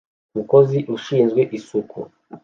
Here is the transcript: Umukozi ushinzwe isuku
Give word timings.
Umukozi 0.33 0.77
ushinzwe 0.95 1.41
isuku 1.57 1.99